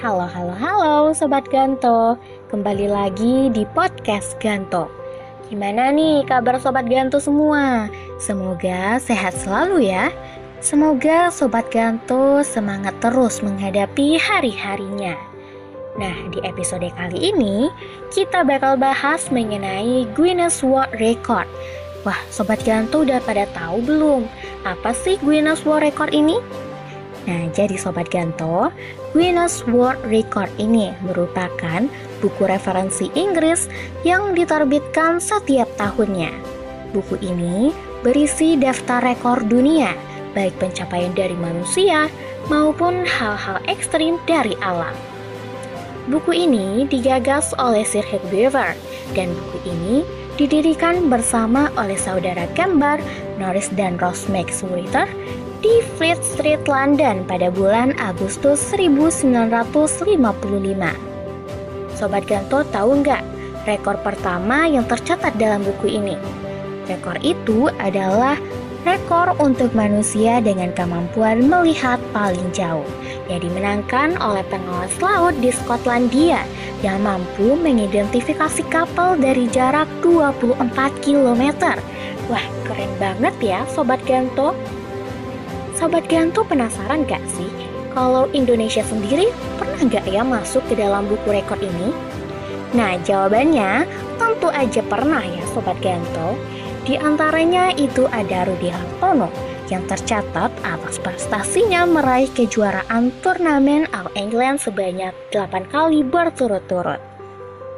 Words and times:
Halo, 0.00 0.24
halo, 0.24 0.56
halo 0.56 0.96
Sobat 1.12 1.44
Ganto 1.52 2.16
Kembali 2.48 2.88
lagi 2.88 3.52
di 3.52 3.68
podcast 3.68 4.32
Ganto 4.40 4.88
Gimana 5.52 5.92
nih 5.92 6.24
kabar 6.24 6.56
Sobat 6.56 6.88
Ganto 6.88 7.20
semua? 7.20 7.84
Semoga 8.16 8.96
sehat 8.96 9.36
selalu 9.36 9.92
ya 9.92 10.08
Semoga 10.64 11.28
Sobat 11.28 11.68
Ganto 11.68 12.40
semangat 12.40 12.96
terus 13.04 13.44
menghadapi 13.44 14.16
hari-harinya 14.16 15.20
Nah, 16.00 16.16
di 16.32 16.40
episode 16.48 16.88
kali 16.96 17.36
ini 17.36 17.68
kita 18.08 18.40
bakal 18.40 18.80
bahas 18.80 19.28
mengenai 19.28 20.08
Guinness 20.16 20.64
World 20.64 20.96
Record 20.96 21.44
Wah, 22.08 22.16
Sobat 22.32 22.64
Ganto 22.64 23.04
udah 23.04 23.20
pada 23.20 23.44
tahu 23.52 23.84
belum? 23.84 24.24
Apa 24.64 24.96
sih 24.96 25.20
Guinness 25.20 25.68
World 25.68 25.84
Record 25.84 26.16
ini? 26.16 26.40
Nah, 27.28 27.52
jadi 27.52 27.76
Sobat 27.76 28.08
Ganto, 28.08 28.72
Guinness 29.12 29.60
World 29.68 30.00
Record 30.08 30.48
ini 30.56 30.88
merupakan 31.04 31.84
buku 32.24 32.42
referensi 32.48 33.12
Inggris 33.12 33.68
yang 34.06 34.32
diterbitkan 34.32 35.20
setiap 35.20 35.68
tahunnya. 35.76 36.32
Buku 36.96 37.20
ini 37.20 37.76
berisi 38.00 38.56
daftar 38.56 39.04
rekor 39.04 39.44
dunia, 39.44 39.92
baik 40.32 40.56
pencapaian 40.56 41.12
dari 41.12 41.36
manusia 41.36 42.08
maupun 42.48 43.04
hal-hal 43.04 43.60
ekstrim 43.68 44.16
dari 44.24 44.56
alam. 44.64 44.94
Buku 46.08 46.32
ini 46.32 46.88
digagas 46.88 47.52
oleh 47.60 47.84
Sir 47.84 48.02
Hugh 48.02 48.24
Beaver 48.32 48.72
dan 49.12 49.30
buku 49.30 49.58
ini 49.68 50.02
didirikan 50.40 51.12
bersama 51.12 51.68
oleh 51.76 52.00
saudara 52.00 52.48
kembar 52.56 52.96
Norris 53.36 53.68
dan 53.76 54.00
Ross 54.00 54.24
McSwrither 54.26 55.06
di 55.60 55.84
Fleet 55.96 56.16
Street, 56.24 56.64
London 56.64 57.20
pada 57.28 57.52
bulan 57.52 57.92
Agustus 58.00 58.56
1955. 58.72 59.60
Sobat 61.92 62.24
Ganto 62.24 62.64
tahu 62.72 63.04
nggak 63.04 63.22
rekor 63.68 64.00
pertama 64.00 64.64
yang 64.64 64.88
tercatat 64.88 65.36
dalam 65.36 65.60
buku 65.60 66.00
ini? 66.00 66.16
Rekor 66.88 67.20
itu 67.20 67.68
adalah 67.76 68.40
rekor 68.88 69.36
untuk 69.36 69.76
manusia 69.76 70.40
dengan 70.40 70.72
kemampuan 70.72 71.44
melihat 71.44 72.00
paling 72.16 72.48
jauh 72.56 72.88
yang 73.28 73.44
dimenangkan 73.44 74.16
oleh 74.16 74.40
pengawas 74.48 74.96
laut 75.04 75.36
di 75.44 75.52
Skotlandia 75.52 76.40
yang 76.80 77.04
mampu 77.04 77.52
mengidentifikasi 77.60 78.64
kapal 78.72 79.20
dari 79.20 79.44
jarak 79.52 79.86
24 80.00 81.04
km. 81.04 81.52
Wah, 82.32 82.46
keren 82.64 82.92
banget 82.96 83.36
ya 83.44 83.60
Sobat 83.68 84.00
Ganto. 84.08 84.56
Sobat 85.80 86.04
Ganto 86.12 86.44
penasaran 86.44 87.08
gak 87.08 87.24
sih 87.24 87.48
kalau 87.96 88.28
Indonesia 88.36 88.84
sendiri 88.84 89.32
pernah 89.56 89.80
gak 89.88 90.04
ya 90.04 90.20
masuk 90.20 90.60
ke 90.68 90.76
dalam 90.76 91.08
buku 91.08 91.32
rekor 91.32 91.56
ini? 91.56 91.96
Nah, 92.76 93.00
jawabannya 93.00 93.88
tentu 94.20 94.52
aja 94.52 94.84
pernah 94.84 95.24
ya 95.24 95.40
Sobat 95.56 95.80
Ganto. 95.80 96.36
Di 96.84 97.00
antaranya 97.00 97.72
itu 97.72 98.04
ada 98.12 98.44
Rudi 98.44 98.68
Hartono 98.68 99.32
yang 99.72 99.80
tercatat 99.88 100.52
atas 100.60 101.00
prestasinya 101.00 101.88
meraih 101.88 102.28
kejuaraan 102.28 103.08
turnamen 103.24 103.88
All 103.96 104.12
England 104.20 104.60
sebanyak 104.60 105.16
8 105.32 105.72
kali 105.72 106.04
berturut-turut. 106.04 107.09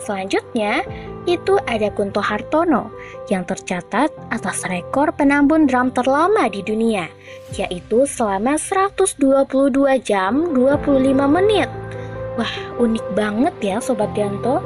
Selanjutnya, 0.02 0.82
itu 1.30 1.54
ada 1.70 1.86
Kunto 1.94 2.18
Hartono 2.18 2.90
yang 3.30 3.46
tercatat 3.46 4.10
atas 4.34 4.66
rekor 4.66 5.14
penambun 5.14 5.70
drum 5.70 5.94
terlama 5.94 6.50
di 6.50 6.66
dunia, 6.66 7.06
yaitu 7.54 8.02
selama 8.10 8.58
122 8.58 10.02
jam 10.02 10.50
25 10.50 11.14
menit. 11.30 11.70
Wah, 12.34 12.54
unik 12.82 13.06
banget 13.14 13.54
ya 13.62 13.76
Sobat 13.78 14.10
Ganto. 14.18 14.58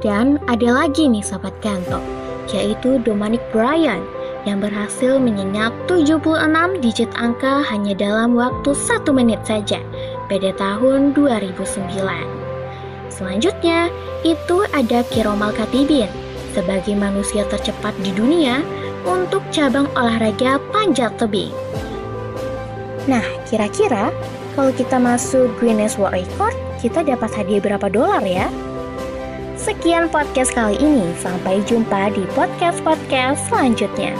Dan 0.00 0.40
ada 0.48 0.84
lagi 0.84 1.04
nih 1.04 1.24
Sobat 1.24 1.52
Ganto, 1.60 2.00
yaitu 2.48 2.96
Dominic 3.04 3.44
Bryan 3.52 4.00
yang 4.48 4.62
berhasil 4.62 5.18
menyengat 5.18 5.74
76 5.90 6.80
digit 6.80 7.10
angka 7.18 7.66
hanya 7.66 7.92
dalam 7.92 8.38
waktu 8.38 8.72
satu 8.72 9.10
menit 9.10 9.42
saja 9.44 9.82
pada 10.30 10.54
tahun 10.54 11.12
2009. 11.12 12.45
Selanjutnya, 13.12 13.88
itu 14.26 14.66
ada 14.74 15.06
Kiromal 15.08 15.54
Katibin 15.54 16.10
sebagai 16.56 16.96
manusia 16.96 17.44
tercepat 17.52 17.92
di 18.00 18.10
dunia 18.16 18.64
untuk 19.04 19.44
cabang 19.52 19.86
olahraga 19.92 20.56
panjat 20.72 21.12
tebing. 21.20 21.52
Nah, 23.06 23.22
kira-kira 23.46 24.10
kalau 24.56 24.72
kita 24.72 24.96
masuk 24.96 25.52
Guinness 25.60 26.00
World 26.00 26.16
Record, 26.16 26.56
kita 26.80 27.04
dapat 27.04 27.30
hadiah 27.36 27.62
berapa 27.62 27.86
dolar 27.92 28.24
ya? 28.24 28.48
Sekian 29.56 30.08
podcast 30.08 30.52
kali 30.52 30.80
ini, 30.80 31.12
sampai 31.20 31.60
jumpa 31.64 32.12
di 32.12 32.24
podcast-podcast 32.34 33.52
selanjutnya. 33.52 34.16